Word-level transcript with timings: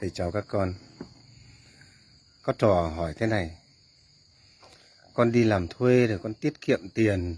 Thầy 0.00 0.10
chào 0.10 0.32
các 0.32 0.44
con. 0.48 0.74
Có 2.42 2.52
trò 2.58 2.92
hỏi 2.96 3.14
thế 3.16 3.26
này. 3.26 3.56
Con 5.14 5.32
đi 5.32 5.44
làm 5.44 5.68
thuê 5.68 6.06
rồi 6.06 6.18
con 6.18 6.34
tiết 6.34 6.60
kiệm 6.60 6.88
tiền. 6.88 7.36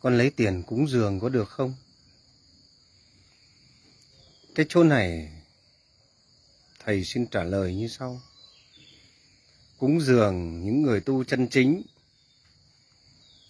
Con 0.00 0.18
lấy 0.18 0.30
tiền 0.30 0.62
cúng 0.62 0.88
dường 0.88 1.20
có 1.20 1.28
được 1.28 1.48
không? 1.48 1.74
Cái 4.54 4.66
chỗ 4.68 4.84
này, 4.84 5.32
thầy 6.84 7.04
xin 7.04 7.26
trả 7.26 7.44
lời 7.44 7.74
như 7.74 7.88
sau. 7.88 8.20
Cúng 9.78 10.00
dường 10.00 10.64
những 10.64 10.82
người 10.82 11.00
tu 11.00 11.24
chân 11.24 11.48
chính 11.48 11.82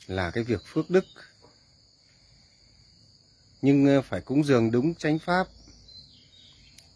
là 0.06 0.30
cái 0.30 0.44
việc 0.44 0.60
phước 0.64 0.90
đức. 0.90 1.04
Nhưng 3.62 3.86
ờ, 3.86 4.02
phải 4.02 4.20
cúng 4.20 4.44
dường 4.44 4.70
đúng 4.70 4.94
chánh 4.94 5.18
pháp 5.18 5.48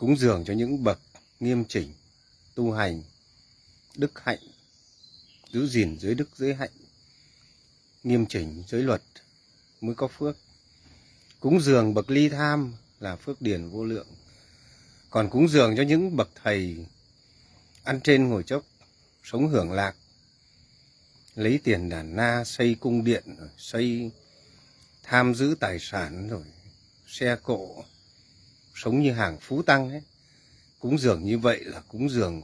cúng 0.00 0.16
dường 0.16 0.44
cho 0.44 0.52
những 0.52 0.84
bậc 0.84 1.00
nghiêm 1.40 1.64
chỉnh, 1.64 1.92
tu 2.54 2.72
hành, 2.72 3.02
đức 3.96 4.12
hạnh, 4.24 4.38
giữ 5.52 5.66
gìn 5.68 5.98
dưới 5.98 6.14
đức, 6.14 6.28
giới 6.36 6.54
hạnh, 6.54 6.70
nghiêm 8.02 8.26
chỉnh 8.26 8.64
giới 8.68 8.82
luật 8.82 9.02
mới 9.80 9.94
có 9.94 10.08
phước. 10.08 10.36
Cúng 11.40 11.60
dường 11.60 11.94
bậc 11.94 12.10
ly 12.10 12.28
tham 12.28 12.74
là 13.00 13.16
phước 13.16 13.42
điển 13.42 13.68
vô 13.70 13.84
lượng. 13.84 14.06
Còn 15.10 15.30
cúng 15.30 15.48
dường 15.48 15.76
cho 15.76 15.82
những 15.82 16.16
bậc 16.16 16.30
thầy 16.42 16.86
ăn 17.84 18.00
trên 18.00 18.28
ngồi 18.28 18.42
chốc, 18.42 18.62
sống 19.24 19.48
hưởng 19.48 19.72
lạc, 19.72 19.96
lấy 21.34 21.60
tiền 21.64 21.88
đàn 21.88 22.16
na, 22.16 22.44
xây 22.44 22.76
cung 22.80 23.04
điện, 23.04 23.24
xây 23.58 24.10
tham 25.02 25.34
giữ 25.34 25.56
tài 25.60 25.78
sản 25.80 26.28
rồi, 26.28 26.44
xe 27.06 27.36
cộ 27.42 27.84
sống 28.84 29.02
như 29.02 29.12
hàng 29.12 29.38
phú 29.40 29.62
tăng 29.62 29.90
ấy. 29.90 30.02
Cúng 30.78 30.98
dường 30.98 31.24
như 31.24 31.38
vậy 31.38 31.64
là 31.64 31.80
cúng 31.80 32.10
dường 32.10 32.42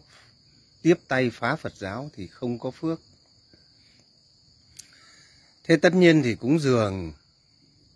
tiếp 0.83 0.95
tay 1.09 1.31
phá 1.31 1.57
Phật 1.57 1.77
giáo 1.77 2.11
thì 2.17 2.27
không 2.27 2.59
có 2.59 2.71
phước. 2.71 3.01
Thế 5.65 5.77
tất 5.77 5.95
nhiên 5.95 6.23
thì 6.23 6.35
cúng 6.35 6.59
dường, 6.59 7.13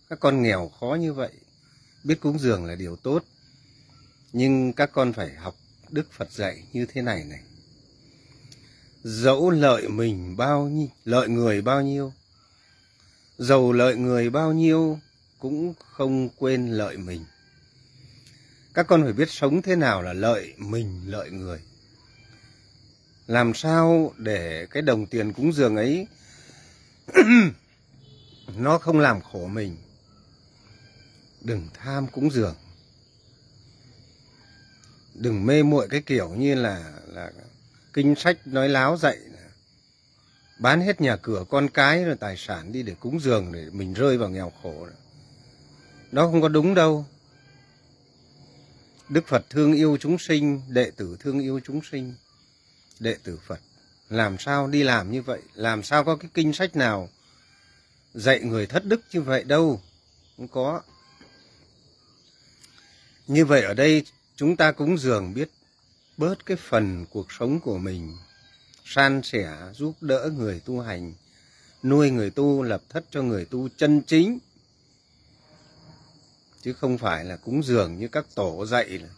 các 0.09 0.21
con 0.21 0.43
nghèo 0.43 0.69
khó 0.81 0.97
như 1.01 1.13
vậy, 1.13 1.33
biết 2.05 2.21
cúng 2.21 2.39
dường 2.39 2.65
là 2.65 2.75
điều 2.75 2.97
tốt. 2.97 3.25
Nhưng 4.33 4.73
các 4.73 4.91
con 4.93 5.13
phải 5.13 5.35
học 5.35 5.57
đức 5.91 6.13
Phật 6.13 6.33
dạy 6.33 6.65
như 6.73 6.87
thế 6.87 7.03
này 7.03 7.25
này. 7.25 7.41
Dẫu 9.05 9.51
lợi 9.51 9.89
mình 9.89 10.37
bao 10.37 10.69
nhiêu 10.69 10.89
lợi 11.05 11.29
người 11.29 11.63
bao 11.63 11.83
nhiêu, 11.83 12.13
dầu 13.39 13.73
lợi 13.73 13.97
người 13.97 14.31
bao 14.31 14.53
nhiêu 14.53 14.99
cũng 15.39 15.75
không 15.79 16.29
quên 16.37 16.69
lợi 16.69 16.97
mình 16.97 17.25
các 18.75 18.87
con 18.87 19.03
phải 19.03 19.13
biết 19.13 19.31
sống 19.31 19.63
thế 19.63 19.77
nào 19.77 20.03
là 20.03 20.13
lợi 20.13 20.55
mình, 20.57 21.03
lợi 21.07 21.31
người. 21.31 21.61
Làm 23.27 23.55
sao 23.55 24.13
để 24.17 24.67
cái 24.71 24.83
đồng 24.83 25.07
tiền 25.07 25.33
cúng 25.33 25.53
dường 25.53 25.77
ấy 25.77 26.07
nó 28.57 28.79
không 28.79 28.99
làm 28.99 29.21
khổ 29.21 29.47
mình? 29.47 29.77
Đừng 31.41 31.69
tham 31.75 32.07
cúng 32.07 32.31
dường. 32.31 32.55
Đừng 35.15 35.47
mê 35.47 35.63
muội 35.63 35.89
cái 35.89 36.03
kiểu 36.03 36.29
như 36.29 36.55
là 36.55 36.93
là 37.07 37.31
kinh 37.93 38.15
sách 38.15 38.47
nói 38.47 38.69
láo 38.69 38.97
dạy 38.97 39.19
bán 40.59 40.81
hết 40.81 41.01
nhà 41.01 41.17
cửa 41.17 41.45
con 41.51 41.69
cái 41.69 42.05
rồi 42.05 42.17
tài 42.21 42.37
sản 42.37 42.73
đi 42.73 42.83
để 42.83 42.95
cúng 43.01 43.21
dường 43.21 43.53
để 43.53 43.71
mình 43.73 43.95
rơi 43.95 44.19
vào 44.19 44.29
nghèo 44.29 44.53
khổ 44.63 44.87
đó 46.13 46.27
không 46.27 46.43
có 46.43 46.49
đúng 46.49 46.75
đâu. 46.75 47.05
Đức 49.11 49.27
Phật 49.27 49.51
thương 49.51 49.73
yêu 49.73 49.97
chúng 50.01 50.19
sinh, 50.19 50.61
đệ 50.69 50.91
tử 50.91 51.17
thương 51.21 51.41
yêu 51.41 51.61
chúng 51.65 51.81
sinh, 51.91 52.15
đệ 53.01 53.17
tử 53.25 53.39
Phật. 53.47 53.61
Làm 54.09 54.39
sao 54.39 54.67
đi 54.67 54.83
làm 54.83 55.13
như 55.13 55.23
vậy? 55.23 55.41
Làm 55.55 55.83
sao 55.83 56.05
có 56.05 56.17
cái 56.17 56.31
kinh 56.35 56.53
sách 56.53 56.77
nào 56.77 57.09
dạy 58.15 58.41
người 58.41 58.67
thất 58.67 58.85
đức 58.85 59.01
như 59.13 59.21
vậy 59.21 59.45
đâu? 59.45 59.81
Không 60.37 60.49
có. 60.49 60.83
Như 63.27 63.45
vậy 63.45 63.63
ở 63.63 63.75
đây 63.75 64.05
chúng 64.37 64.57
ta 64.57 64.73
cúng 64.73 64.99
dường 64.99 65.35
biết 65.35 65.51
bớt 66.17 66.47
cái 66.47 66.57
phần 66.57 67.07
cuộc 67.11 67.33
sống 67.39 67.61
của 67.61 67.79
mình, 67.79 68.17
san 68.85 69.23
sẻ, 69.23 69.57
giúp 69.75 69.93
đỡ 70.01 70.31
người 70.37 70.61
tu 70.61 70.81
hành, 70.81 71.13
nuôi 71.83 72.11
người 72.11 72.31
tu, 72.31 72.63
lập 72.63 72.83
thất 72.89 73.05
cho 73.11 73.23
người 73.23 73.45
tu 73.45 73.69
chân 73.77 74.03
chính 74.07 74.39
chứ 76.63 76.73
không 76.73 76.99
phải 76.99 77.25
là 77.25 77.37
cúng 77.37 77.63
dường 77.63 77.99
như 77.99 78.09
các 78.09 78.27
tổ 78.35 78.67
dạy 78.67 78.89
là 78.89 79.09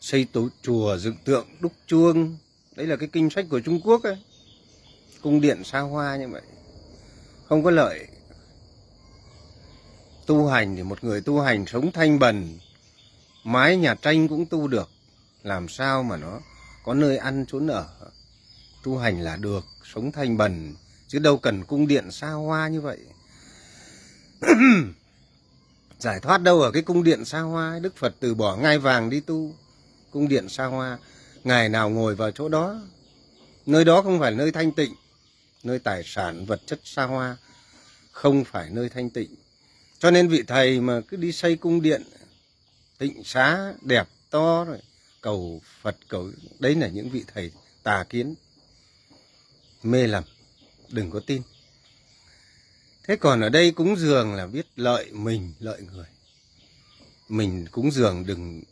xây 0.00 0.26
tổ 0.32 0.48
chùa 0.62 0.96
dựng 0.96 1.16
tượng 1.24 1.46
đúc 1.60 1.72
chuông. 1.86 2.36
Đấy 2.76 2.86
là 2.86 2.96
cái 2.96 3.08
kinh 3.12 3.30
sách 3.30 3.46
của 3.50 3.60
Trung 3.60 3.80
Quốc 3.84 4.02
ấy. 4.02 4.16
Cung 5.22 5.40
điện 5.40 5.64
xa 5.64 5.80
hoa 5.80 6.16
như 6.16 6.28
vậy. 6.28 6.42
Không 7.48 7.64
có 7.64 7.70
lợi. 7.70 8.06
Tu 10.26 10.46
hành 10.46 10.76
thì 10.76 10.82
một 10.82 11.04
người 11.04 11.20
tu 11.20 11.40
hành 11.40 11.66
sống 11.66 11.92
thanh 11.92 12.18
bần, 12.18 12.58
mái 13.44 13.76
nhà 13.76 13.94
tranh 13.94 14.28
cũng 14.28 14.46
tu 14.46 14.68
được. 14.68 14.90
Làm 15.42 15.68
sao 15.68 16.02
mà 16.02 16.16
nó 16.16 16.40
có 16.84 16.94
nơi 16.94 17.16
ăn 17.16 17.44
trốn 17.48 17.66
ở 17.66 17.88
tu 18.82 18.98
hành 18.98 19.20
là 19.20 19.36
được, 19.36 19.64
sống 19.94 20.12
thanh 20.12 20.36
bần, 20.36 20.74
chứ 21.08 21.18
đâu 21.18 21.38
cần 21.38 21.64
cung 21.64 21.86
điện 21.86 22.10
xa 22.10 22.30
hoa 22.30 22.68
như 22.68 22.80
vậy. 22.80 22.98
giải 25.98 26.20
thoát 26.20 26.42
đâu 26.42 26.60
ở 26.60 26.70
cái 26.70 26.82
cung 26.82 27.04
điện 27.04 27.24
xa 27.24 27.40
hoa 27.40 27.78
đức 27.78 27.96
phật 27.96 28.14
từ 28.20 28.34
bỏ 28.34 28.56
ngai 28.56 28.78
vàng 28.78 29.10
đi 29.10 29.20
tu 29.20 29.54
cung 30.10 30.28
điện 30.28 30.48
xa 30.48 30.64
hoa. 30.64 30.98
Ngày 31.44 31.68
nào 31.68 31.90
ngồi 31.90 32.14
vào 32.14 32.30
chỗ 32.30 32.48
đó? 32.48 32.80
Nơi 33.66 33.84
đó 33.84 34.02
không 34.02 34.20
phải 34.20 34.30
nơi 34.30 34.52
thanh 34.52 34.72
tịnh, 34.72 34.94
nơi 35.62 35.78
tài 35.78 36.02
sản 36.04 36.46
vật 36.46 36.60
chất 36.66 36.80
xa 36.84 37.04
hoa 37.04 37.36
không 38.12 38.44
phải 38.44 38.70
nơi 38.70 38.88
thanh 38.88 39.10
tịnh. 39.10 39.34
Cho 39.98 40.10
nên 40.10 40.28
vị 40.28 40.42
thầy 40.46 40.80
mà 40.80 41.00
cứ 41.08 41.16
đi 41.16 41.32
xây 41.32 41.56
cung 41.56 41.82
điện, 41.82 42.02
tịnh 42.98 43.24
xá, 43.24 43.74
đẹp, 43.82 44.08
to 44.30 44.64
rồi, 44.64 44.78
cầu 45.20 45.60
phật 45.82 45.96
cầu, 46.08 46.30
đấy 46.58 46.74
là 46.74 46.88
những 46.88 47.10
vị 47.10 47.24
thầy 47.34 47.50
tà 47.82 48.04
kiến. 48.08 48.34
Mê 49.82 50.06
lầm, 50.06 50.24
đừng 50.88 51.10
có 51.10 51.20
tin 51.26 51.42
thế 53.08 53.16
còn 53.16 53.40
ở 53.40 53.48
đây 53.48 53.70
cúng 53.70 53.96
dường 53.96 54.34
là 54.34 54.46
biết 54.46 54.66
lợi 54.76 55.10
mình, 55.12 55.52
lợi 55.60 55.82
người. 55.92 56.06
Mình 57.28 57.66
cúng 57.70 57.90
dường 57.90 58.26
đừng 58.26 58.62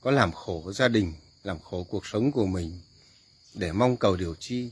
có 0.00 0.10
làm 0.10 0.32
khổ 0.32 0.72
gia 0.72 0.88
đình, 0.88 1.12
làm 1.42 1.58
khổ 1.60 1.86
cuộc 1.90 2.06
sống 2.06 2.32
của 2.32 2.46
mình. 2.46 2.80
Để 3.54 3.72
mong 3.72 3.96
cầu 3.96 4.16
điều 4.16 4.34
chi. 4.34 4.70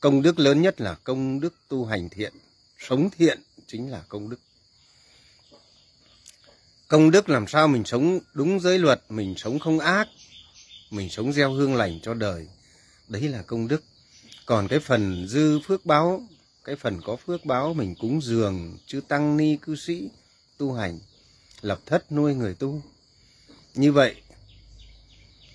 Công 0.00 0.22
đức 0.22 0.38
lớn 0.38 0.62
nhất 0.62 0.80
là 0.80 0.94
công 0.94 1.40
đức 1.40 1.54
tu 1.68 1.84
hành 1.84 2.08
thiện. 2.08 2.32
Sống 2.78 3.10
thiện 3.18 3.40
chính 3.66 3.90
là 3.90 4.02
công 4.08 4.30
đức. 4.30 4.40
Công 6.88 7.10
đức 7.10 7.28
làm 7.28 7.46
sao 7.46 7.68
mình 7.68 7.84
sống 7.84 8.18
đúng 8.32 8.60
giới 8.60 8.78
luật, 8.78 9.02
mình 9.08 9.34
sống 9.36 9.58
không 9.58 9.78
ác, 9.78 10.08
mình 10.90 11.10
sống 11.10 11.32
gieo 11.32 11.52
hương 11.52 11.74
lành 11.74 12.00
cho 12.02 12.14
đời. 12.14 12.48
Đấy 13.08 13.22
là 13.22 13.42
công 13.42 13.68
đức. 13.68 13.82
Còn 14.46 14.68
cái 14.68 14.80
phần 14.80 15.26
dư 15.28 15.60
phước 15.66 15.86
báo 15.86 16.26
cái 16.64 16.76
phần 16.76 17.00
có 17.04 17.16
phước 17.16 17.44
báo 17.44 17.74
mình 17.74 17.94
cúng 17.94 18.22
dường, 18.22 18.78
chư 18.86 19.00
tăng 19.08 19.36
ni 19.36 19.56
cư 19.56 19.76
sĩ, 19.76 20.08
tu 20.58 20.72
hành, 20.72 20.98
lập 21.60 21.80
thất 21.86 22.12
nuôi 22.12 22.34
người 22.34 22.54
tu. 22.54 22.82
Như 23.74 23.92
vậy, 23.92 24.14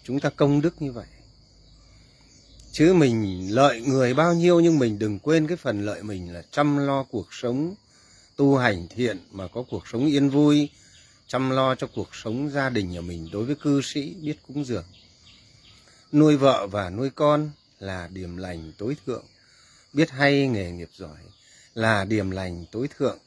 chúng 0.04 0.20
ta 0.20 0.30
công 0.30 0.62
đức 0.62 0.82
như 0.82 0.92
vậy. 0.92 1.06
Chứ 2.72 2.94
mình 2.94 3.48
lợi 3.56 3.82
người 3.82 4.14
bao 4.14 4.34
nhiêu 4.34 4.60
nhưng 4.60 4.80
mình 4.80 5.00
đừng 5.00 5.20
quên 5.20 5.48
cái 5.48 5.58
phần 5.58 5.86
lợi 5.86 6.04
mình 6.04 6.34
là 6.34 6.44
chăm 6.52 6.78
lo 6.78 7.04
cuộc 7.04 7.28
sống 7.32 7.76
tu 8.36 8.58
hành 8.58 8.88
thiện 8.88 9.20
mà 9.32 9.48
có 9.48 9.64
cuộc 9.70 9.88
sống 9.88 10.06
yên 10.06 10.30
vui, 10.30 10.70
chăm 11.28 11.50
lo 11.50 11.76
cho 11.76 11.88
cuộc 11.96 12.16
sống 12.16 12.50
gia 12.50 12.70
đình 12.70 12.92
nhà 12.92 13.02
mình 13.02 13.30
đối 13.32 13.46
với 13.46 13.56
cư 13.56 13.82
sĩ 13.82 14.14
biết 14.14 14.36
cúng 14.48 14.66
dường. 14.66 14.86
Nuôi 16.12 16.38
vợ 16.38 16.68
và 16.68 16.90
nuôi 16.90 17.10
con 17.10 17.52
là 17.80 18.08
điểm 18.08 18.38
lành 18.38 18.72
tối 18.78 18.96
thượng 19.06 19.26
biết 19.96 20.10
hay 20.12 20.48
nghề 20.48 20.72
nghiệp 20.72 20.90
giỏi 20.96 21.18
là 21.74 22.06
điểm 22.06 22.32
lành 22.32 22.66
tối 22.72 22.88
thượng, 22.98 23.18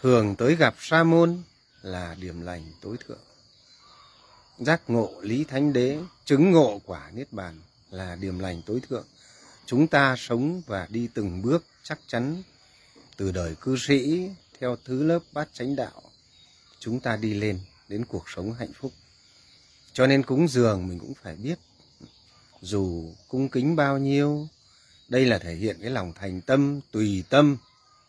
thường 0.00 0.36
tới 0.36 0.56
gặp 0.56 0.74
sa 0.78 1.04
môn 1.04 1.42
là 1.82 2.16
điểm 2.20 2.40
lành 2.40 2.72
tối 2.80 2.96
thượng. 3.06 3.20
Giác 4.58 4.82
ngộ 4.88 5.20
lý 5.22 5.44
thánh 5.44 5.72
đế, 5.72 5.98
chứng 6.24 6.50
ngộ 6.50 6.80
quả 6.86 7.10
niết 7.14 7.32
bàn 7.32 7.60
là 7.90 8.16
điểm 8.16 8.38
lành 8.38 8.62
tối 8.66 8.80
thượng. 8.88 9.06
Chúng 9.66 9.86
ta 9.86 10.16
sống 10.18 10.62
và 10.66 10.86
đi 10.90 11.08
từng 11.14 11.42
bước 11.42 11.64
chắc 11.82 11.98
chắn, 12.06 12.42
từ 13.16 13.32
đời 13.32 13.54
cư 13.60 13.76
sĩ 13.78 14.30
theo 14.60 14.76
thứ 14.84 15.02
lớp 15.02 15.18
bát 15.32 15.48
chánh 15.52 15.76
đạo, 15.76 16.02
chúng 16.80 17.00
ta 17.00 17.16
đi 17.16 17.34
lên 17.34 17.60
đến 17.88 18.04
cuộc 18.04 18.24
sống 18.26 18.52
hạnh 18.52 18.72
phúc. 18.80 18.92
Cho 19.92 20.06
nên 20.06 20.22
cúng 20.22 20.48
dường 20.48 20.88
mình 20.88 20.98
cũng 20.98 21.14
phải 21.22 21.36
biết, 21.36 21.58
dù 22.60 23.14
cung 23.28 23.48
kính 23.48 23.76
bao 23.76 23.98
nhiêu 23.98 24.48
đây 25.08 25.26
là 25.26 25.38
thể 25.38 25.54
hiện 25.54 25.78
cái 25.80 25.90
lòng 25.90 26.12
thành 26.12 26.40
tâm, 26.40 26.80
tùy 26.92 27.24
tâm 27.30 27.56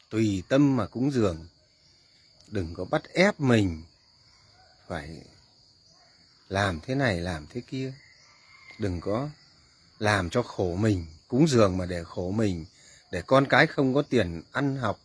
tùy 0.09 0.43
tâm 0.47 0.77
mà 0.77 0.87
cúng 0.87 1.11
dường. 1.11 1.47
Đừng 2.47 2.73
có 2.73 2.85
bắt 2.85 3.03
ép 3.13 3.39
mình 3.39 3.83
phải 4.87 5.21
làm 6.49 6.79
thế 6.79 6.95
này, 6.95 7.21
làm 7.21 7.47
thế 7.49 7.61
kia. 7.67 7.93
Đừng 8.79 9.01
có 9.01 9.29
làm 9.99 10.29
cho 10.29 10.41
khổ 10.41 10.75
mình, 10.75 11.05
cúng 11.27 11.47
dường 11.47 11.77
mà 11.77 11.85
để 11.85 12.03
khổ 12.03 12.31
mình, 12.31 12.65
để 13.11 13.21
con 13.21 13.45
cái 13.47 13.67
không 13.67 13.93
có 13.93 14.01
tiền 14.01 14.41
ăn 14.51 14.75
học 14.75 14.99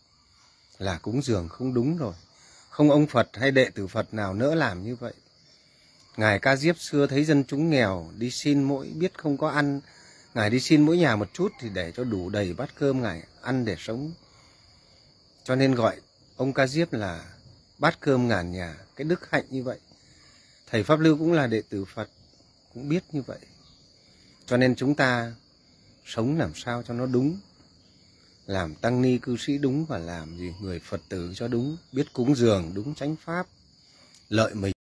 là 0.77 0.97
cúng 0.97 1.21
dường 1.21 1.49
không 1.49 1.73
đúng 1.73 1.97
rồi. 1.97 2.13
Không 2.69 2.91
ông 2.91 3.07
phật 3.07 3.29
hay 3.33 3.51
đệ 3.51 3.69
tử 3.69 3.87
phật 3.87 4.13
nào 4.13 4.33
nỡ 4.33 4.55
làm 4.55 4.83
như 4.83 4.95
vậy. 4.95 5.13
Ngài 6.17 6.39
ca 6.39 6.55
diếp 6.55 6.79
xưa 6.79 7.07
thấy 7.07 7.25
dân 7.25 7.43
chúng 7.47 7.69
nghèo 7.69 8.11
đi 8.17 8.31
xin 8.31 8.63
mỗi, 8.63 8.87
biết 8.87 9.17
không 9.17 9.37
có 9.37 9.49
ăn 9.49 9.81
ngài 10.35 10.49
đi 10.49 10.59
xin 10.59 10.81
mỗi 10.81 10.97
nhà 10.97 11.15
một 11.15 11.29
chút 11.33 11.51
thì 11.59 11.69
để 11.69 11.91
cho 11.91 12.03
đủ 12.03 12.29
đầy 12.29 12.53
bát 12.53 12.69
cơm 12.75 13.01
ngài 13.01 13.23
ăn 13.41 13.65
để 13.65 13.75
sống. 13.79 14.11
Cho 15.43 15.55
nên 15.55 15.75
gọi 15.75 15.95
ông 16.35 16.53
ca 16.53 16.67
diếp 16.67 16.93
là 16.93 17.33
bát 17.77 17.97
cơm 17.99 18.27
ngàn 18.27 18.51
nhà, 18.51 18.75
cái 18.95 19.05
đức 19.05 19.31
hạnh 19.31 19.45
như 19.49 19.63
vậy. 19.63 19.79
Thầy 20.69 20.83
pháp 20.83 20.99
lưu 20.99 21.17
cũng 21.17 21.33
là 21.33 21.47
đệ 21.47 21.61
tử 21.69 21.85
phật, 21.85 22.09
cũng 22.73 22.89
biết 22.89 23.03
như 23.11 23.21
vậy. 23.21 23.39
Cho 24.45 24.57
nên 24.57 24.75
chúng 24.75 24.95
ta 24.95 25.33
sống 26.05 26.37
làm 26.37 26.51
sao 26.55 26.83
cho 26.83 26.93
nó 26.93 27.05
đúng. 27.05 27.39
Làm 28.45 28.75
tăng 28.75 29.01
ni 29.01 29.17
cư 29.17 29.37
sĩ 29.37 29.57
đúng 29.57 29.85
và 29.85 29.97
làm 29.97 30.37
gì 30.37 30.53
người 30.61 30.79
phật 30.79 31.01
tử 31.09 31.33
cho 31.35 31.47
đúng, 31.47 31.77
biết 31.91 32.13
cúng 32.13 32.35
dường 32.35 32.71
đúng, 32.73 32.95
chánh 32.95 33.15
pháp, 33.15 33.47
lợi 34.29 34.53
mình. 34.53 34.74